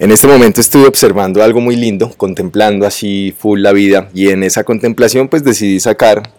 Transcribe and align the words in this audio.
En 0.00 0.10
este 0.10 0.26
momento 0.26 0.60
estoy 0.60 0.84
observando 0.86 1.40
algo 1.40 1.60
muy 1.60 1.76
lindo, 1.76 2.10
contemplando 2.16 2.84
así 2.84 3.32
full 3.38 3.60
la 3.60 3.72
vida 3.72 4.08
y 4.12 4.28
en 4.30 4.42
esa 4.42 4.64
contemplación 4.64 5.28
pues 5.28 5.44
decidí 5.44 5.78
sacar 5.78 6.30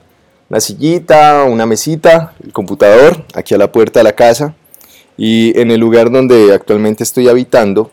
una 0.49 0.59
sillita, 0.59 1.45
una 1.45 1.65
mesita, 1.65 2.33
el 2.43 2.51
computador 2.51 3.23
aquí 3.33 3.53
a 3.53 3.57
la 3.57 3.71
puerta 3.71 4.01
de 4.01 4.03
la 4.03 4.11
casa 4.11 4.55
y 5.17 5.57
en 5.57 5.71
el 5.71 5.79
lugar 5.79 6.11
donde 6.11 6.53
actualmente 6.53 7.03
estoy 7.03 7.29
habitando 7.29 7.91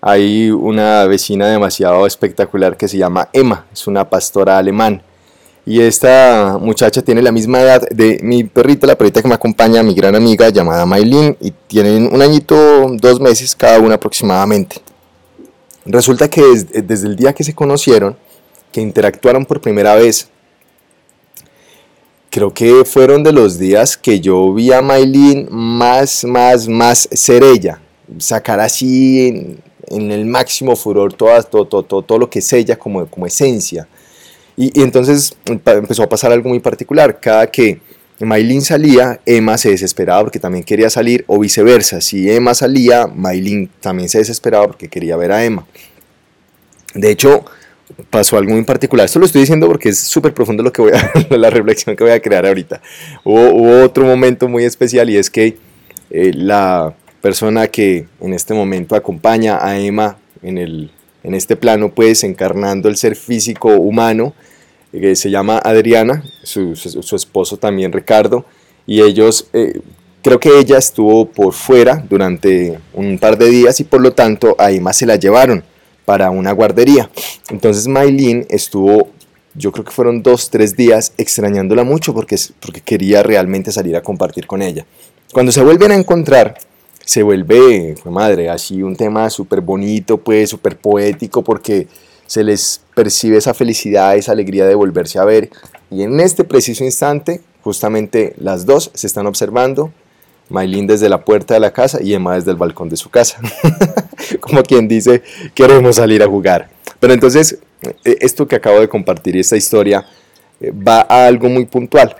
hay 0.00 0.50
una 0.50 1.04
vecina 1.04 1.46
demasiado 1.46 2.06
espectacular 2.06 2.76
que 2.76 2.88
se 2.88 2.98
llama 2.98 3.28
Emma, 3.32 3.66
es 3.72 3.86
una 3.86 4.10
pastora 4.10 4.58
alemán. 4.58 5.00
Y 5.64 5.80
esta 5.80 6.58
muchacha 6.60 7.00
tiene 7.00 7.22
la 7.22 7.32
misma 7.32 7.60
edad 7.60 7.88
de 7.88 8.18
mi 8.22 8.44
perrita, 8.44 8.86
la 8.86 8.98
perrita 8.98 9.22
que 9.22 9.28
me 9.28 9.34
acompaña, 9.34 9.82
mi 9.82 9.94
gran 9.94 10.14
amiga 10.14 10.50
llamada 10.50 10.84
Maylin, 10.84 11.38
y 11.40 11.52
tienen 11.52 12.12
un 12.12 12.20
añito, 12.20 12.54
dos 13.00 13.18
meses 13.18 13.56
cada 13.56 13.78
una 13.78 13.94
aproximadamente. 13.94 14.83
Resulta 15.86 16.28
que 16.28 16.42
desde, 16.42 17.06
el 17.06 17.16
día 17.16 17.32
que 17.32 17.44
se 17.44 17.54
conocieron, 17.54 18.16
que 18.72 18.80
interactuaron 18.80 19.44
por 19.44 19.60
primera 19.60 19.94
vez, 19.94 20.28
creo 22.30 22.52
que 22.52 22.84
fueron 22.84 23.22
de 23.22 23.32
los 23.32 23.58
días 23.58 23.96
que 23.96 24.20
yo 24.20 24.52
vi 24.54 24.72
a 24.72 24.80
Maylin 24.80 25.46
más, 25.50 26.24
más, 26.24 26.66
más 26.68 27.08
ser 27.12 27.44
ella, 27.44 27.80
sacar 28.18 28.60
así 28.60 29.58
en 29.88 30.10
el 30.10 30.24
máximo 30.26 30.74
furor 30.76 31.12
todo, 31.12 31.42
todo, 31.42 31.82
todo, 31.82 32.02
todo, 32.02 32.18
lo 32.18 32.30
que 32.30 32.38
es 32.38 32.52
ella 32.52 32.76
como, 32.76 33.06
como 33.06 33.26
esencia. 33.26 33.86
Y, 34.56 34.80
entonces 34.80 35.36
empezó 35.44 36.02
a 36.02 36.08
pasar 36.08 36.32
algo 36.32 36.48
muy 36.48 36.60
particular. 36.60 37.20
Cada 37.20 37.46
que 37.50 37.80
Maylin 38.20 38.62
salía, 38.62 39.20
Emma 39.26 39.58
se 39.58 39.70
desesperaba 39.70 40.22
porque 40.22 40.38
también 40.38 40.64
quería 40.64 40.88
salir, 40.88 41.24
o 41.26 41.38
viceversa. 41.38 42.00
Si 42.00 42.30
Emma 42.30 42.54
salía, 42.54 43.06
Maylin 43.06 43.68
también 43.80 44.08
se 44.08 44.18
desesperaba 44.18 44.68
porque 44.68 44.88
quería 44.88 45.16
ver 45.16 45.32
a 45.32 45.44
Emma. 45.44 45.66
De 46.94 47.10
hecho, 47.10 47.44
pasó 48.10 48.38
algo 48.38 48.52
muy 48.52 48.62
particular. 48.62 49.06
Esto 49.06 49.18
lo 49.18 49.26
estoy 49.26 49.42
diciendo 49.42 49.66
porque 49.66 49.90
es 49.90 49.98
súper 49.98 50.32
profundo 50.32 50.62
lo 50.62 50.72
que 50.72 50.82
voy 50.82 50.92
a, 50.92 51.12
la 51.36 51.50
reflexión 51.50 51.96
que 51.96 52.04
voy 52.04 52.12
a 52.12 52.20
crear 52.20 52.46
ahorita. 52.46 52.80
Hubo, 53.24 53.82
otro 53.82 54.04
momento 54.04 54.48
muy 54.48 54.64
especial 54.64 55.10
y 55.10 55.16
es 55.16 55.30
que 55.30 55.56
eh, 56.10 56.32
la 56.34 56.94
persona 57.20 57.68
que 57.68 58.06
en 58.20 58.34
este 58.34 58.54
momento 58.54 58.94
acompaña 58.94 59.58
a 59.64 59.78
Emma 59.78 60.18
en, 60.42 60.58
el, 60.58 60.90
en 61.22 61.34
este 61.34 61.56
plano, 61.56 61.94
pues 61.94 62.22
encarnando 62.22 62.88
el 62.88 62.96
ser 62.96 63.16
físico 63.16 63.70
humano, 63.70 64.34
que 65.00 65.16
se 65.16 65.30
llama 65.30 65.58
Adriana, 65.58 66.22
su, 66.42 66.72
esposo 67.16 67.56
también 67.56 67.92
Ricardo, 67.92 68.44
y 68.86 69.02
ellos, 69.02 69.48
eh, 69.52 69.80
creo 70.22 70.38
que 70.38 70.58
ella 70.58 70.78
estuvo 70.78 71.26
por 71.26 71.52
fuera 71.52 72.04
durante 72.08 72.78
un 72.92 73.18
par 73.18 73.38
de 73.38 73.48
días 73.50 73.80
y 73.80 73.84
por 73.84 74.00
lo 74.00 74.12
tanto 74.12 74.54
a 74.58 74.70
Emma 74.70 74.92
se 74.92 75.06
la 75.06 75.16
llevaron 75.16 75.64
para 76.04 76.30
una 76.30 76.52
guardería. 76.52 77.10
Entonces 77.50 77.88
Maylin 77.88 78.46
estuvo, 78.48 79.10
yo 79.54 79.72
creo 79.72 79.84
que 79.84 79.90
fueron 79.90 80.22
dos, 80.22 80.50
tres 80.50 80.76
días 80.76 81.12
extrañándola 81.18 81.84
mucho 81.84 82.12
porque, 82.14 82.36
porque 82.60 82.80
quería 82.80 83.22
realmente 83.22 83.72
salir 83.72 83.96
a 83.96 84.02
compartir 84.02 84.46
con 84.46 84.62
ella. 84.62 84.86
Cuando 85.32 85.50
se 85.50 85.62
vuelven 85.62 85.92
a 85.92 85.96
encontrar, 85.96 86.56
se 87.04 87.22
vuelve, 87.22 87.96
madre, 88.04 88.48
así 88.48 88.82
un 88.82 88.96
tema 88.96 89.28
súper 89.28 89.60
bonito, 89.60 90.18
pues 90.18 90.50
súper 90.50 90.78
poético, 90.78 91.42
porque 91.42 91.86
se 92.26 92.44
les 92.44 92.80
percibe 92.94 93.36
esa 93.36 93.54
felicidad, 93.54 94.16
esa 94.16 94.32
alegría 94.32 94.66
de 94.66 94.74
volverse 94.74 95.18
a 95.18 95.24
ver. 95.24 95.50
Y 95.90 96.02
en 96.02 96.20
este 96.20 96.44
preciso 96.44 96.84
instante, 96.84 97.40
justamente 97.62 98.34
las 98.38 98.66
dos 98.66 98.90
se 98.94 99.06
están 99.06 99.26
observando, 99.26 99.92
Maylin 100.48 100.86
desde 100.86 101.08
la 101.08 101.24
puerta 101.24 101.54
de 101.54 101.60
la 101.60 101.72
casa 101.72 102.02
y 102.02 102.14
Emma 102.14 102.34
desde 102.34 102.50
el 102.50 102.56
balcón 102.56 102.88
de 102.88 102.96
su 102.96 103.10
casa. 103.10 103.40
Como 104.40 104.62
quien 104.62 104.88
dice, 104.88 105.22
queremos 105.54 105.96
salir 105.96 106.22
a 106.22 106.26
jugar. 106.26 106.70
Pero 107.00 107.12
entonces, 107.12 107.58
e, 108.04 108.18
esto 108.20 108.46
que 108.46 108.56
acabo 108.56 108.80
de 108.80 108.88
compartir, 108.88 109.36
esta 109.36 109.56
historia, 109.56 110.06
eh, 110.60 110.70
va 110.70 111.00
a 111.08 111.26
algo 111.26 111.48
muy 111.48 111.64
puntual. 111.64 112.14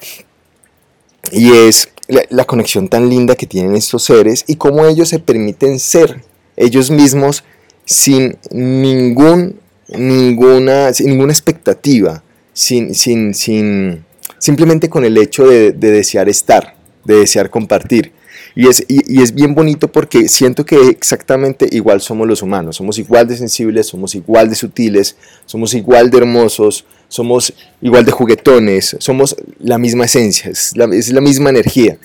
Y 1.33 1.53
es 1.53 1.89
la, 2.09 2.45
conexión 2.45 2.89
tan 2.89 3.09
linda 3.09 3.35
que 3.35 3.47
tienen 3.47 3.75
estos 3.77 4.05
seres 4.05 4.45
y 4.47 4.57
cómo 4.57 4.85
ellos 4.85 5.09
se 5.09 5.19
permiten 5.19 5.79
ser 5.79 6.23
ellos 6.57 6.91
mismos 6.91 7.45
sin 7.85 8.39
ningún, 8.51 9.59
ninguna, 9.89 10.93
sin 10.93 11.09
ninguna 11.09 11.33
expectativa, 11.33 12.23
sin, 12.53 12.95
sin, 12.95 13.35
sin, 13.35 14.05
simplemente 14.39 14.89
con 14.89 15.05
el 15.05 15.17
hecho 15.19 15.47
de, 15.47 15.73
desear 15.73 16.29
estar, 16.29 16.75
de 17.05 17.17
desear 17.17 17.51
compartir. 17.51 18.13
Y 18.57 18.69
es, 18.69 18.85
y, 18.87 19.21
es 19.21 19.35
bien 19.35 19.55
bonito 19.55 19.91
porque 19.91 20.29
siento 20.29 20.65
que 20.65 20.77
exactamente 20.89 21.67
igual 21.73 22.01
somos 22.01 22.29
los 22.29 22.41
humanos, 22.41 22.77
somos 22.77 22.99
igual 22.99 23.27
de 23.27 23.37
sensibles, 23.37 23.89
somos 23.89 24.15
igual 24.15 24.49
de 24.49 24.55
sutiles, 24.55 25.17
somos 25.45 25.75
igual 25.75 26.11
de 26.11 26.19
hermosos, 26.19 26.85
somos 27.09 27.53
igual 27.83 28.05
de 28.05 28.13
juguetones, 28.13 28.97
somos 29.01 29.37
la 29.59 29.79
misma 29.79 30.05
esencia, 30.05 30.51
es 30.51 30.77
la, 30.77 30.85
es 30.95 31.13
la 31.13 31.21
misma 31.21 31.51
energía. 31.51 31.99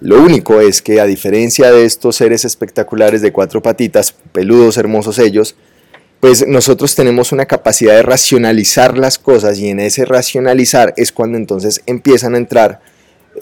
Lo 0.00 0.20
único 0.22 0.60
es 0.60 0.82
que 0.82 1.00
a 1.00 1.06
diferencia 1.06 1.70
de 1.70 1.84
estos 1.84 2.16
seres 2.16 2.44
espectaculares 2.44 3.22
de 3.22 3.32
cuatro 3.32 3.62
patitas, 3.62 4.12
peludos, 4.32 4.76
hermosos 4.76 5.18
ellos, 5.18 5.54
pues 6.24 6.48
nosotros 6.48 6.94
tenemos 6.94 7.32
una 7.32 7.44
capacidad 7.44 7.96
de 7.96 8.02
racionalizar 8.02 8.96
las 8.96 9.18
cosas 9.18 9.58
y 9.58 9.68
en 9.68 9.78
ese 9.78 10.06
racionalizar 10.06 10.94
es 10.96 11.12
cuando 11.12 11.36
entonces 11.36 11.82
empiezan 11.84 12.34
a 12.34 12.38
entrar, 12.38 12.80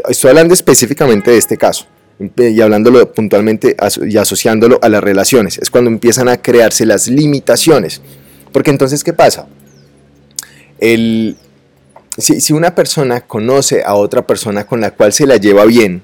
estoy 0.08 0.30
hablando 0.30 0.52
específicamente 0.52 1.30
de 1.30 1.38
este 1.38 1.56
caso 1.56 1.86
y 2.36 2.60
hablándolo 2.60 3.12
puntualmente 3.12 3.76
y 4.04 4.16
asociándolo 4.16 4.80
a 4.82 4.88
las 4.88 5.00
relaciones, 5.00 5.58
es 5.58 5.70
cuando 5.70 5.92
empiezan 5.92 6.28
a 6.28 6.42
crearse 6.42 6.84
las 6.84 7.06
limitaciones. 7.06 8.02
Porque 8.50 8.72
entonces, 8.72 9.04
¿qué 9.04 9.12
pasa? 9.12 9.46
el, 10.80 11.36
si, 12.18 12.52
una 12.52 12.74
persona 12.74 13.20
conoce 13.20 13.84
a 13.84 13.94
otra 13.94 14.26
persona 14.26 14.66
con 14.66 14.80
la 14.80 14.90
cual 14.90 15.12
se 15.12 15.28
la 15.28 15.36
lleva 15.36 15.66
bien, 15.66 16.02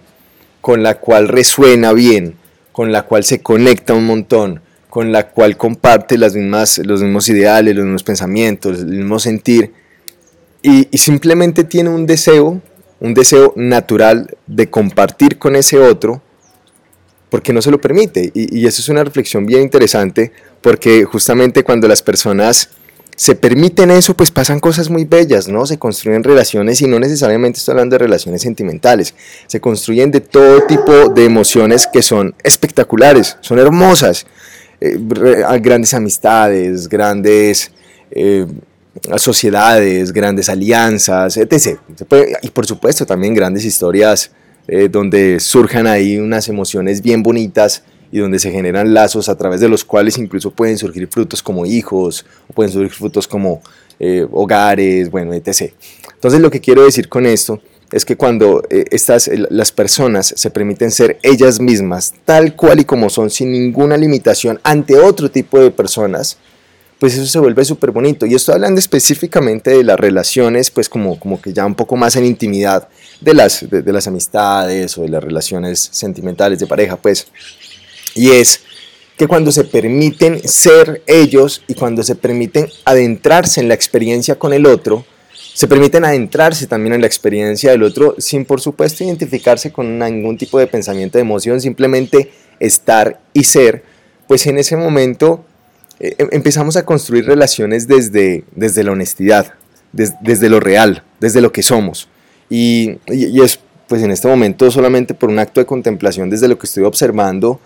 con 0.61 0.85
la 0.85 1.01
cual 1.01 1.27
resuena 1.27 1.93
bien, 1.93 2.37
con 2.71 2.93
la 2.93 3.03
cual 3.03 3.25
se 3.25 3.43
conecta 3.43 3.95
un 3.95 4.07
montón, 4.07 4.63
con 4.89 5.13
la 5.13 5.29
cual 5.29 5.57
comparte 5.57 6.17
los 6.19 6.35
mismos 6.35 7.29
ideales, 7.29 7.77
los 7.77 7.85
mismos 7.85 8.03
pensamientos, 8.03 8.81
el 8.81 8.87
mismo 8.87 9.19
sentir, 9.19 9.73
y, 10.63 10.89
simplemente 10.99 11.65
tiene 11.65 11.91
un 11.91 12.07
deseo, 12.07 12.61
un 13.01 13.15
deseo 13.15 13.53
natural 13.57 14.37
de 14.47 14.69
compartir 14.69 15.39
con 15.39 15.57
ese 15.57 15.79
otro, 15.79 16.21
porque 17.31 17.53
no 17.53 17.63
se 17.63 17.71
lo 17.71 17.81
permite. 17.81 18.33
Y, 18.35 18.59
y 18.59 18.67
eso 18.67 18.83
es 18.83 18.89
una 18.89 19.05
reflexión 19.05 19.47
bien 19.47 19.63
interesante, 19.63 20.33
porque 20.61 21.05
justamente 21.05 21.63
cuando 21.63 21.87
las 21.87 22.03
personas 22.03 22.71
se 23.19 23.35
permiten 23.35 23.91
eso, 23.91 24.17
pues 24.17 24.31
pasan 24.31 24.61
cosas 24.61 24.91
muy 24.91 25.05
bellas, 25.05 25.49
¿no? 25.49 25.67
Se 25.67 25.77
construyen 25.77 26.23
relaciones 26.23 26.81
y 26.83 26.87
no 26.87 27.01
necesariamente 27.01 27.59
estoy 27.59 27.73
hablando 27.73 27.95
de 27.95 27.99
relaciones 27.99 28.43
sentimentales, 28.43 29.13
se 29.49 29.61
construyen 29.61 30.13
de 30.13 30.21
todo 30.21 30.63
tipo 30.69 31.09
de 31.09 31.25
emociones 31.25 31.89
que 31.93 32.01
son 32.01 32.37
espectaculares, 32.45 33.37
son 33.41 33.59
hermosas, 33.59 34.25
eh, 34.81 34.97
grandes 35.61 35.93
amistades, 35.93 36.89
grandes 36.89 37.73
eh, 38.11 38.47
sociedades, 39.17 40.13
grandes 40.13 40.49
alianzas, 40.49 41.37
etc. 41.37 41.79
y 42.43 42.51
por 42.51 42.67
supuesto 42.67 43.05
también 43.05 43.35
grandes 43.35 43.65
historias 43.65 44.31
eh, 44.69 44.89
donde 44.89 45.41
surjan 45.41 45.87
ahí 45.87 46.19
unas 46.19 46.49
emociones 46.49 47.03
bien 47.03 47.23
bonitas 47.23 47.83
y 48.13 48.19
donde 48.19 48.39
se 48.39 48.51
generan 48.51 48.95
lazos 48.95 49.29
a 49.29 49.37
través 49.37 49.61
de 49.61 49.69
los 49.69 49.85
cuales 49.85 50.17
incluso 50.17 50.51
pueden 50.53 50.79
surgir 50.79 51.09
frutos 51.09 51.43
como 51.43 51.67
hijos, 51.67 52.25
pueden 52.55 52.73
surgir 52.73 52.93
frutos 52.93 53.27
como 53.27 53.61
hogares, 54.31 55.11
bueno, 55.11 55.35
etc. 55.35 55.73
Entonces 56.15 56.41
lo 56.41 56.53
que 56.53 56.61
quiero 56.61 56.85
decir 56.85 57.09
con 57.09 57.27
esto 57.27 57.61
es 57.93 58.05
que 58.05 58.17
cuando 58.17 58.63
eh, 58.71 58.85
estas, 58.91 59.31
las 59.51 59.73
personas 59.73 60.33
se 60.37 60.51
permiten 60.51 60.91
ser 60.91 61.19
ellas 61.23 61.61
mismas, 61.61 62.15
tal 62.25 62.55
cual 62.55 62.81
y 62.81 62.85
como 62.85 63.09
son, 63.11 63.31
sin 63.31 63.53
ninguna 63.53 63.97
limitación 63.97 64.61
ante 64.63 64.97
otro 64.97 65.31
tipo 65.31 65.59
de 65.59 65.71
personas, 65.71 66.39
pues 66.99 67.15
eso 67.15 67.27
se 67.27 67.39
vuelve 67.39 67.65
súper 67.65 67.91
bonito. 67.91 68.27
Y 68.27 68.35
estoy 68.35 68.55
hablando 68.55 68.79
específicamente 68.79 69.71
de 69.71 69.85
las 69.85 69.99
relaciones, 69.99 70.71
pues 70.71 70.89
como, 70.89 71.19
como 71.19 71.41
que 71.41 71.53
ya 71.53 71.65
un 71.65 71.75
poco 71.75 71.97
más 71.97 72.17
en 72.17 72.25
intimidad 72.25 72.89
de 73.21 73.35
las, 73.35 73.69
de 73.71 73.93
las 73.93 74.07
amistades 74.07 74.99
o 74.99 75.03
de 75.03 75.09
las 75.09 75.23
relaciones 75.23 75.89
sentimentales 75.93 76.59
de 76.59 76.67
pareja, 76.67 76.97
pues. 76.97 77.29
Y 78.15 78.31
es 78.31 78.61
que 79.17 79.27
cuando 79.27 79.51
se 79.53 79.65
permiten 79.65 80.47
ser 80.47 81.03
ellos 81.07 81.63
y 81.69 81.75
cuando 81.75 82.03
se 82.03 82.15
permiten 82.15 82.69
adentrarse 82.85 83.61
en 83.61 83.69
la 83.69 83.75
experiencia 83.75 84.39
con 84.39 84.53
el 84.53 84.67
otro, 84.67 85.05
se 85.59 85.67
permiten 85.67 86.05
adentrarse 86.05 86.69
también 86.69 86.95
en 86.95 87.01
la 87.01 87.09
experiencia 87.09 87.73
del 87.73 87.83
otro 87.83 88.15
sin 88.19 88.45
por 88.45 88.61
supuesto 88.61 89.03
identificarse 89.03 89.73
con 89.73 89.99
ningún 89.99 90.39
tipo 90.39 90.57
de 90.57 90.69
pensamiento 90.69 91.19
de 91.19 91.23
emoción, 91.23 91.61
simplemente 91.61 92.31
estar 92.61 93.19
y 93.33 93.43
ser, 93.43 93.83
pues 94.29 94.47
en 94.47 94.59
ese 94.59 94.77
momento 94.77 95.45
eh, 95.99 96.15
em, 96.19 96.29
empezamos 96.31 96.77
a 96.77 96.85
construir 96.85 97.27
relaciones 97.27 97.89
desde, 97.89 98.45
desde 98.55 98.85
la 98.85 98.93
honestidad, 98.93 99.55
desde 99.91 100.49
lo 100.49 100.61
real, 100.61 101.03
desde 101.19 101.41
lo 101.41 101.51
que 101.51 101.65
somos. 101.65 102.07
Y, 102.49 102.99
y, 103.09 103.27
y 103.27 103.41
es 103.41 103.59
pues 103.89 104.05
en 104.05 104.13
este 104.13 104.29
momento 104.29 104.71
solamente 104.71 105.13
por 105.13 105.29
un 105.29 105.41
acto 105.41 105.59
de 105.59 105.67
contemplación 105.67 106.31
desde 106.31 106.47
lo 106.47 106.57
que 106.57 106.69
estoy 106.69 106.85
observando, 106.85 107.59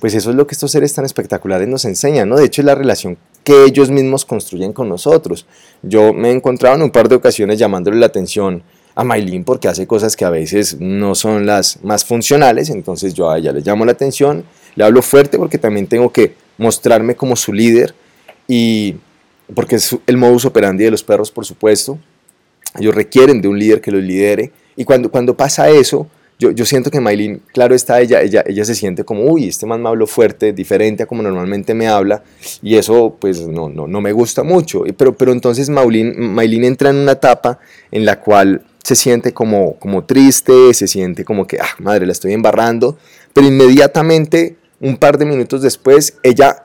pues 0.00 0.14
eso 0.14 0.30
es 0.30 0.36
lo 0.36 0.46
que 0.46 0.54
estos 0.54 0.72
seres 0.72 0.94
tan 0.94 1.04
espectaculares 1.04 1.68
nos 1.68 1.84
enseñan, 1.84 2.28
¿no? 2.28 2.36
De 2.36 2.46
hecho, 2.46 2.62
es 2.62 2.66
la 2.66 2.74
relación 2.74 3.18
que 3.44 3.64
ellos 3.64 3.90
mismos 3.90 4.24
construyen 4.24 4.72
con 4.72 4.88
nosotros. 4.88 5.46
Yo 5.82 6.12
me 6.12 6.30
he 6.30 6.32
encontrado 6.32 6.76
en 6.76 6.82
un 6.82 6.90
par 6.90 7.08
de 7.08 7.16
ocasiones 7.16 7.58
llamándole 7.58 7.98
la 7.98 8.06
atención 8.06 8.62
a 8.94 9.04
Maylin 9.04 9.44
porque 9.44 9.68
hace 9.68 9.86
cosas 9.86 10.16
que 10.16 10.24
a 10.24 10.30
veces 10.30 10.78
no 10.80 11.14
son 11.14 11.46
las 11.46 11.82
más 11.84 12.04
funcionales, 12.04 12.70
entonces 12.70 13.14
yo 13.14 13.30
a 13.30 13.38
ella 13.38 13.52
le 13.52 13.60
llamo 13.60 13.84
la 13.84 13.92
atención, 13.92 14.44
le 14.74 14.84
hablo 14.84 15.02
fuerte 15.02 15.38
porque 15.38 15.58
también 15.58 15.86
tengo 15.86 16.10
que 16.10 16.34
mostrarme 16.58 17.14
como 17.14 17.36
su 17.36 17.52
líder 17.52 17.94
y 18.48 18.96
porque 19.54 19.76
es 19.76 19.96
el 20.06 20.16
modus 20.16 20.44
operandi 20.44 20.84
de 20.84 20.90
los 20.90 21.02
perros, 21.02 21.30
por 21.30 21.44
supuesto. 21.44 21.98
Ellos 22.78 22.94
requieren 22.94 23.40
de 23.40 23.48
un 23.48 23.58
líder 23.58 23.80
que 23.80 23.90
los 23.90 24.02
lidere 24.02 24.52
y 24.76 24.84
cuando, 24.84 25.10
cuando 25.10 25.36
pasa 25.36 25.68
eso, 25.68 26.06
yo, 26.40 26.50
yo, 26.52 26.64
siento 26.64 26.90
que 26.90 27.00
Maylin, 27.00 27.42
claro 27.52 27.74
está, 27.74 28.00
ella, 28.00 28.22
ella, 28.22 28.42
ella 28.46 28.64
se 28.64 28.74
siente 28.74 29.04
como, 29.04 29.24
uy, 29.24 29.48
este 29.48 29.66
man 29.66 29.82
me 29.82 29.90
habló 29.90 30.06
fuerte, 30.06 30.54
diferente 30.54 31.02
a 31.02 31.06
como 31.06 31.22
normalmente 31.22 31.74
me 31.74 31.86
habla, 31.86 32.22
y 32.62 32.76
eso 32.76 33.14
pues 33.20 33.46
no, 33.46 33.68
no, 33.68 33.86
no 33.86 34.00
me 34.00 34.12
gusta 34.12 34.42
mucho. 34.42 34.84
Pero, 34.96 35.14
pero 35.14 35.32
entonces 35.32 35.68
Maylin, 35.68 36.64
entra 36.64 36.88
en 36.88 36.96
una 36.96 37.12
etapa 37.12 37.58
en 37.90 38.06
la 38.06 38.20
cual 38.20 38.64
se 38.82 38.96
siente 38.96 39.34
como, 39.34 39.74
como 39.78 40.04
triste, 40.04 40.72
se 40.72 40.88
siente 40.88 41.26
como 41.26 41.46
que, 41.46 41.58
ah, 41.60 41.76
madre, 41.78 42.06
la 42.06 42.12
estoy 42.12 42.32
embarrando, 42.32 42.96
pero 43.34 43.46
inmediatamente, 43.46 44.56
un 44.80 44.96
par 44.96 45.18
de 45.18 45.26
minutos 45.26 45.60
después, 45.60 46.16
ella, 46.22 46.64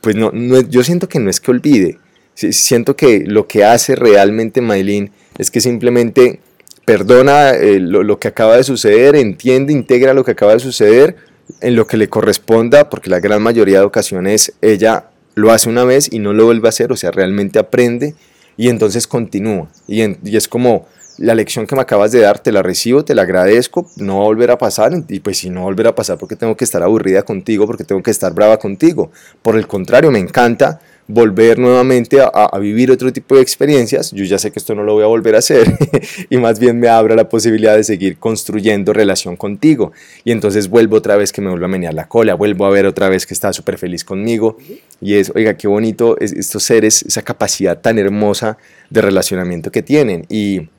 pues 0.00 0.16
no, 0.16 0.32
no 0.32 0.60
yo 0.62 0.82
siento 0.82 1.08
que 1.08 1.20
no 1.20 1.30
es 1.30 1.38
que 1.38 1.52
olvide, 1.52 1.98
siento 2.34 2.96
que 2.96 3.20
lo 3.24 3.46
que 3.46 3.64
hace 3.64 3.94
realmente 3.94 4.60
Maylin 4.60 5.12
es 5.38 5.52
que 5.52 5.60
simplemente 5.60 6.40
perdona 6.84 7.50
eh, 7.50 7.78
lo, 7.78 8.18
que 8.18 8.28
acaba 8.28 8.56
de 8.56 8.64
suceder, 8.64 9.16
entiende, 9.16 9.72
integra 9.72 10.14
lo 10.14 10.24
que 10.24 10.32
acaba 10.32 10.52
de 10.52 10.60
suceder 10.60 11.16
en 11.60 11.76
lo 11.76 11.86
que 11.86 11.96
le 11.96 12.08
corresponda, 12.08 12.90
porque 12.90 13.10
la 13.10 13.20
gran 13.20 13.42
mayoría 13.42 13.80
de 13.80 13.84
ocasiones 13.84 14.52
ella 14.62 15.06
lo 15.34 15.52
hace 15.52 15.68
una 15.68 15.84
vez 15.84 16.12
y 16.12 16.18
no 16.18 16.32
lo 16.32 16.44
vuelve 16.44 16.68
a 16.68 16.70
hacer, 16.70 16.92
o 16.92 16.96
sea, 16.96 17.10
realmente 17.10 17.58
aprende 17.58 18.14
y 18.56 18.68
entonces 18.68 19.06
continúa. 19.06 19.68
Y, 19.86 20.02
es 20.36 20.48
como 20.48 20.86
la 21.18 21.34
lección 21.34 21.66
que 21.66 21.76
me 21.76 21.82
acabas 21.82 22.10
de 22.10 22.20
dar, 22.20 22.38
te 22.38 22.52
la 22.52 22.62
recibo, 22.62 23.04
te 23.04 23.14
la 23.14 23.22
agradezco, 23.22 23.86
no 23.96 24.18
va 24.18 24.22
a 24.22 24.26
volver 24.26 24.50
a 24.50 24.58
pasar, 24.58 24.92
y 25.08 25.20
pues 25.20 25.38
si 25.38 25.50
no 25.50 25.62
volver 25.62 25.86
a 25.86 25.94
pasar, 25.94 26.18
porque 26.18 26.36
tengo 26.36 26.56
que 26.56 26.64
estar 26.64 26.82
aburrida 26.82 27.22
contigo, 27.22 27.66
porque 27.66 27.84
tengo 27.84 28.02
que 28.02 28.10
estar 28.10 28.32
brava 28.34 28.58
contigo. 28.58 29.10
Por 29.42 29.56
el 29.56 29.66
contrario, 29.66 30.10
me 30.10 30.18
encanta 30.18 30.80
volver 31.12 31.58
nuevamente 31.58 32.20
a, 32.20 32.58
vivir 32.58 32.90
otro 32.90 33.12
tipo 33.12 33.34
de 33.36 33.42
experiencias, 33.42 34.12
yo 34.12 34.24
ya 34.24 34.38
sé 34.38 34.50
que 34.50 34.58
esto 34.58 34.74
no 34.74 34.82
lo 34.82 34.94
voy 34.94 35.04
a 35.04 35.06
volver 35.06 35.34
a 35.34 35.38
hacer 35.38 35.76
y 36.30 36.38
más 36.38 36.58
bien 36.58 36.80
me 36.80 36.88
abra 36.88 37.14
la 37.14 37.28
posibilidad 37.28 37.76
de 37.76 37.84
seguir 37.84 38.16
construyendo 38.16 38.94
relación 38.94 39.36
contigo. 39.36 39.92
Y 40.24 40.32
entonces 40.32 40.68
vuelvo 40.68 40.96
otra 40.96 41.16
vez 41.16 41.30
que 41.30 41.42
me 41.42 41.50
vuelvo 41.50 41.66
a 41.66 41.68
menear 41.68 41.92
la 41.92 42.08
cola, 42.08 42.34
vuelvo 42.34 42.64
a 42.64 42.70
ver 42.70 42.86
otra 42.86 43.10
vez 43.10 43.26
que 43.26 43.34
está 43.34 43.52
súper 43.52 43.76
feliz 43.76 44.04
conmigo 44.04 44.56
y 45.00 45.14
es, 45.14 45.30
oiga, 45.34 45.54
qué 45.56 45.68
bonito 45.68 46.16
estos 46.18 46.62
seres, 46.62 47.02
esa 47.02 47.22
capacidad 47.22 47.78
tan 47.78 47.98
hermosa 47.98 48.56
de 48.88 49.02
relacionamiento 49.02 49.70
que 49.70 49.82
tienen. 49.82 50.24
Y, 50.30 50.70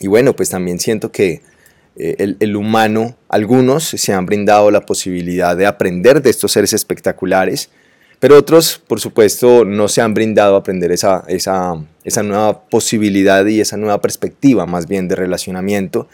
y 0.00 0.08
bueno, 0.08 0.34
pues 0.34 0.50
también 0.50 0.78
siento 0.78 1.10
que... 1.12 1.42
Eh, 1.96 2.16
el, 2.18 2.36
el, 2.40 2.56
humano, 2.56 3.16
algunos 3.28 3.84
se 3.84 4.12
han 4.12 4.26
brindado 4.26 4.72
la 4.72 4.80
posibilidad 4.80 5.56
de 5.56 5.64
aprender 5.64 6.22
de 6.22 6.30
estos 6.30 6.50
seres 6.50 6.72
espectaculares, 6.72 7.70
pero 8.24 8.38
otros, 8.38 8.80
por 8.88 9.00
supuesto, 9.00 9.66
no 9.66 9.86
se 9.86 10.00
han 10.00 10.14
brindado 10.14 10.54
a 10.54 10.60
aprender 10.60 10.90
esa, 10.92 11.24
esa, 11.28 11.74
esa 12.04 12.22
nueva 12.22 12.58
posibilidad 12.70 13.44
y 13.44 13.60
esa 13.60 13.76
nueva 13.76 14.00
perspectiva 14.00 14.64
más 14.64 14.88
bien 14.88 15.08
de 15.08 15.14
relacionamiento. 15.14 16.08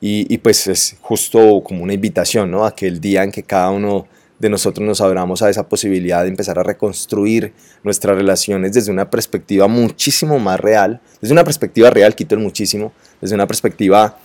Y, 0.00 0.32
y, 0.32 0.38
pues 0.38 0.68
es 0.68 0.96
justo 1.00 1.64
como 1.64 1.82
una 1.82 1.92
invitación, 1.92 2.52
¿no? 2.52 2.64
A 2.64 2.72
que 2.72 2.86
el 2.86 3.00
día 3.00 3.24
en 3.24 3.32
que 3.32 3.42
cada 3.42 3.70
uno 3.70 4.06
de 4.38 4.48
nosotros 4.48 4.86
nos 4.86 5.00
abramos 5.00 5.42
a 5.42 5.50
esa 5.50 5.68
posibilidad 5.68 6.22
de 6.22 6.28
empezar 6.28 6.56
a 6.56 6.62
reconstruir 6.62 7.52
nuestras 7.82 8.16
relaciones 8.16 8.72
desde 8.72 8.92
una 8.92 9.10
perspectiva 9.10 9.66
muchísimo 9.66 10.38
más 10.38 10.60
real, 10.60 11.00
desde 11.20 11.32
una 11.32 11.42
perspectiva 11.42 11.90
real, 11.90 12.14
quito 12.14 12.36
el 12.36 12.42
muchísimo, 12.42 12.92
desde 13.20 13.34
una 13.34 13.48
perspectiva 13.48 14.16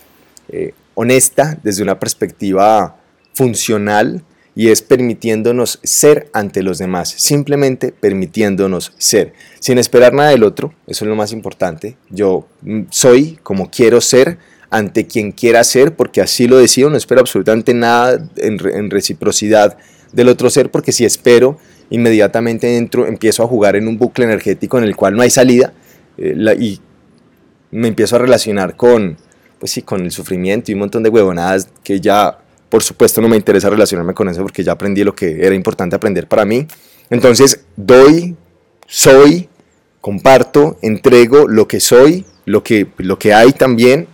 eh, 0.48 0.74
honesta, 0.94 1.58
desde 1.64 1.82
una 1.82 1.98
perspectiva 1.98 2.98
funcional, 3.34 4.22
y 4.54 4.68
es 4.68 4.82
permitiéndonos 4.82 5.80
ser 5.82 6.28
ante 6.32 6.62
los 6.62 6.78
demás, 6.78 7.08
simplemente 7.08 7.92
permitiéndonos 7.92 8.92
ser, 8.98 9.32
sin 9.60 9.78
esperar 9.78 10.12
nada 10.12 10.30
del 10.30 10.44
otro, 10.44 10.74
eso 10.86 11.04
es 11.04 11.08
lo 11.08 11.16
más 11.16 11.32
importante. 11.32 11.96
Yo 12.10 12.46
mm, 12.62 12.82
soy 12.90 13.38
como 13.42 13.70
quiero 13.70 14.00
ser 14.00 14.38
ante 14.70 15.06
quien 15.06 15.32
quiera 15.32 15.64
ser, 15.64 15.96
porque 15.96 16.20
así 16.20 16.48
lo 16.48 16.58
decido, 16.58 16.90
no 16.90 16.96
espero 16.96 17.20
absolutamente 17.20 17.74
nada 17.74 18.26
en, 18.36 18.90
reciprocidad 18.90 19.76
del 20.12 20.28
otro 20.28 20.50
ser, 20.50 20.70
porque 20.70 20.92
si 20.92 21.04
espero, 21.04 21.58
inmediatamente 21.90 22.76
entro, 22.76 23.06
empiezo 23.06 23.42
a 23.42 23.46
jugar 23.46 23.76
en 23.76 23.86
un 23.86 23.98
bucle 23.98 24.24
energético 24.24 24.78
en 24.78 24.84
el 24.84 24.96
cual 24.96 25.14
no 25.14 25.22
hay 25.22 25.30
salida 25.30 25.74
eh, 26.16 26.34
y 26.58 26.80
me 27.70 27.88
empiezo 27.88 28.16
a 28.16 28.20
relacionar 28.20 28.76
con, 28.76 29.18
pues 29.58 29.72
sí, 29.72 29.82
con 29.82 30.02
el 30.02 30.10
sufrimiento 30.10 30.70
y 30.70 30.74
un 30.74 30.80
montón 30.80 31.02
de 31.02 31.10
huevonadas 31.10 31.68
que 31.84 32.00
ya 32.00 32.41
por 32.72 32.82
supuesto 32.82 33.20
no 33.20 33.28
me 33.28 33.36
interesa 33.36 33.68
relacionarme 33.68 34.14
con 34.14 34.30
eso 34.30 34.40
porque 34.40 34.64
ya 34.64 34.72
aprendí 34.72 35.04
lo 35.04 35.14
que 35.14 35.44
era 35.44 35.54
importante 35.54 35.94
aprender 35.94 36.26
para 36.26 36.46
mí. 36.46 36.66
Entonces 37.10 37.66
doy, 37.76 38.34
soy, 38.86 39.50
comparto, 40.00 40.78
entrego 40.80 41.46
lo 41.48 41.68
que 41.68 41.80
soy, 41.80 42.24
lo 42.46 42.64
que, 42.64 42.86
lo 42.96 43.18
que 43.18 43.34
hay 43.34 43.52
también 43.52 44.08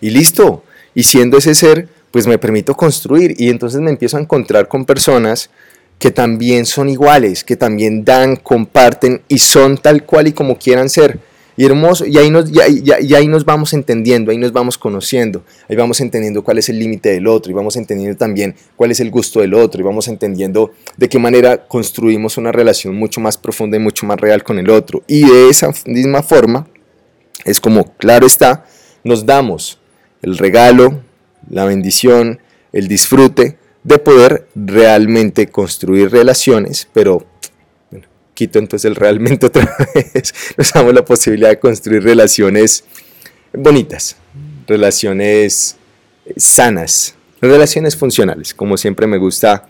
y 0.00 0.10
listo. 0.10 0.62
Y 0.94 1.02
siendo 1.02 1.38
ese 1.38 1.56
ser, 1.56 1.88
pues 2.12 2.28
me 2.28 2.38
permito 2.38 2.76
construir 2.76 3.34
y 3.36 3.50
entonces 3.50 3.80
me 3.80 3.90
empiezo 3.90 4.16
a 4.16 4.20
encontrar 4.20 4.68
con 4.68 4.84
personas 4.84 5.50
que 5.98 6.12
también 6.12 6.66
son 6.66 6.88
iguales, 6.88 7.42
que 7.42 7.56
también 7.56 8.04
dan, 8.04 8.36
comparten 8.36 9.22
y 9.26 9.40
son 9.40 9.76
tal 9.76 10.04
cual 10.04 10.28
y 10.28 10.32
como 10.32 10.56
quieran 10.56 10.88
ser 10.88 11.18
y 11.56 11.64
hermoso, 11.64 12.06
y 12.06 12.16
ahí, 12.18 12.30
nos, 12.30 12.50
y, 12.50 13.14
ahí 13.14 13.28
nos 13.28 13.44
vamos 13.44 13.72
entendiendo, 13.72 14.30
ahí 14.30 14.38
nos 14.38 14.52
vamos 14.52 14.78
conociendo, 14.78 15.44
ahí 15.68 15.76
vamos 15.76 16.00
entendiendo 16.00 16.42
cuál 16.42 16.58
es 16.58 16.68
el 16.68 16.78
límite 16.78 17.10
del 17.10 17.26
otro, 17.26 17.50
y 17.50 17.54
vamos 17.54 17.76
entendiendo 17.76 18.16
también 18.16 18.54
cuál 18.76 18.90
es 18.90 19.00
el 19.00 19.10
gusto 19.10 19.40
del 19.40 19.54
otro, 19.54 19.80
y 19.80 19.84
vamos 19.84 20.08
entendiendo 20.08 20.72
de 20.96 21.08
qué 21.08 21.18
manera 21.18 21.66
construimos 21.66 22.36
una 22.36 22.52
relación 22.52 22.94
mucho 22.96 23.20
más 23.20 23.36
profunda 23.36 23.76
y 23.76 23.80
mucho 23.80 24.06
más 24.06 24.20
real 24.20 24.42
con 24.42 24.58
el 24.58 24.70
otro. 24.70 25.02
Y 25.06 25.28
de 25.28 25.48
esa 25.48 25.70
misma 25.86 26.22
forma, 26.22 26.66
es 27.44 27.60
como, 27.60 27.94
claro 27.96 28.26
está, 28.26 28.66
nos 29.04 29.26
damos 29.26 29.78
el 30.22 30.38
regalo, 30.38 31.02
la 31.48 31.64
bendición, 31.64 32.40
el 32.72 32.88
disfrute 32.88 33.58
de 33.82 33.98
poder 33.98 34.46
realmente 34.54 35.48
construir 35.48 36.10
relaciones, 36.10 36.88
pero 36.92 37.26
entonces 38.44 38.94
realmente 38.94 39.46
otra 39.46 39.76
vez, 39.94 40.32
nos 40.56 40.72
damos 40.72 40.94
la 40.94 41.04
posibilidad 41.04 41.50
de 41.50 41.58
construir 41.58 42.02
relaciones 42.02 42.84
bonitas, 43.52 44.16
relaciones 44.66 45.76
sanas, 46.36 47.14
relaciones 47.40 47.96
funcionales, 47.96 48.54
como 48.54 48.76
siempre 48.76 49.06
me 49.06 49.18
gusta 49.18 49.68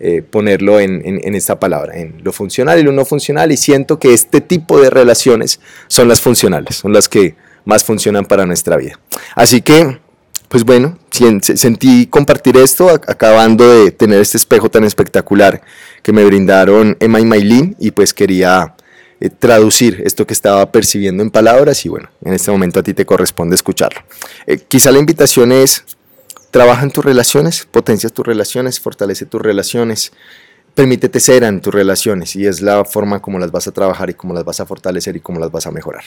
eh, 0.00 0.22
ponerlo 0.22 0.80
en, 0.80 1.34
esta 1.36 1.60
palabra, 1.60 1.96
en 1.96 2.24
lo 2.24 2.32
funcional 2.32 2.78
y 2.78 2.82
lo 2.82 2.92
no 2.92 3.04
funcional, 3.04 3.52
y 3.52 3.56
siento 3.56 3.98
que 3.98 4.12
este 4.12 4.40
tipo 4.40 4.80
de 4.80 4.90
relaciones 4.90 5.60
son 5.86 6.08
las 6.08 6.20
funcionales, 6.20 6.76
son 6.76 6.92
las 6.92 7.08
que 7.08 7.36
más 7.64 7.84
funcionan 7.84 8.24
para 8.24 8.44
nuestra 8.44 8.76
vida. 8.76 8.98
Así 9.36 9.62
que 9.62 10.00
pues 10.52 10.64
bueno, 10.64 10.98
sentí 11.40 12.06
compartir 12.08 12.58
esto 12.58 12.90
acabando 12.90 13.66
de 13.66 13.90
tener 13.90 14.20
este 14.20 14.36
espejo 14.36 14.70
tan 14.70 14.84
espectacular 14.84 15.62
que 16.02 16.12
me 16.12 16.26
brindaron 16.26 16.94
Emma 17.00 17.20
y 17.20 17.24
Maylin 17.24 17.74
y 17.78 17.92
pues 17.92 18.12
quería 18.12 18.74
eh, 19.18 19.30
traducir 19.30 20.02
esto 20.04 20.26
que 20.26 20.34
estaba 20.34 20.70
percibiendo 20.70 21.22
en 21.22 21.30
palabras 21.30 21.86
y 21.86 21.88
bueno, 21.88 22.10
en 22.22 22.34
este 22.34 22.50
momento 22.50 22.80
a 22.80 22.82
ti 22.82 22.92
te 22.92 23.06
corresponde 23.06 23.54
escucharlo. 23.54 24.02
Eh, 24.46 24.58
quizá 24.58 24.92
la 24.92 24.98
invitación 24.98 25.52
es, 25.52 25.84
trabaja 26.50 26.82
en 26.82 26.90
tus 26.90 27.02
relaciones, 27.02 27.66
potencia 27.70 28.10
tus 28.10 28.26
relaciones, 28.26 28.78
fortalece 28.78 29.24
tus 29.24 29.40
relaciones, 29.40 30.12
permítete 30.74 31.18
ser 31.18 31.44
en 31.44 31.62
tus 31.62 31.72
relaciones 31.72 32.36
y 32.36 32.44
es 32.44 32.60
la 32.60 32.84
forma 32.84 33.22
como 33.22 33.38
las 33.38 33.50
vas 33.50 33.68
a 33.68 33.72
trabajar 33.72 34.10
y 34.10 34.14
cómo 34.14 34.34
las 34.34 34.44
vas 34.44 34.60
a 34.60 34.66
fortalecer 34.66 35.16
y 35.16 35.20
cómo 35.20 35.40
las 35.40 35.50
vas 35.50 35.66
a 35.66 35.70
mejorar. 35.70 36.04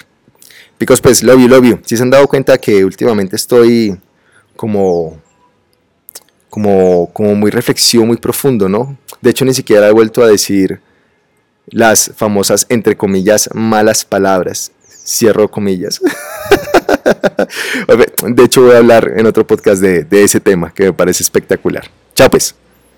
Picos, 0.78 1.02
pues, 1.02 1.24
love 1.24 1.40
you, 1.40 1.48
love 1.48 1.66
you. 1.66 1.80
Si 1.84 1.98
se 1.98 2.04
han 2.04 2.12
dado 2.12 2.28
cuenta 2.28 2.60
que 2.60 2.86
últimamente 2.86 3.38
estoy 3.38 3.98
como, 4.56 5.18
como, 6.50 7.10
como 7.14 7.36
muy 7.36 7.52
reflexivo, 7.52 8.06
muy 8.06 8.18
profundo, 8.18 8.70
¿no? 8.70 8.98
De 9.22 9.30
hecho, 9.32 9.46
ni 9.46 9.54
siquiera 9.54 9.88
he 9.88 9.92
vuelto 9.92 10.24
a 10.24 10.28
decir 10.28 10.82
las 11.68 12.12
famosas, 12.16 12.66
entre 12.70 12.96
comillas, 12.96 13.50
malas 13.54 14.06
palabras. 14.06 14.72
Cierro 15.06 15.50
comillas. 15.50 16.02
De 18.28 18.44
hecho, 18.44 18.62
voy 18.64 18.74
a 18.74 18.80
hablar 18.80 19.14
en 19.16 19.28
otro 19.28 19.46
podcast 19.46 19.82
de, 19.82 20.04
de 20.04 20.24
ese 20.24 20.40
tema 20.40 20.74
que 20.74 20.86
me 20.86 20.94
parece 20.94 21.22
espectacular. 21.22 21.90
Chao 22.16 22.30
pues. 22.30 22.56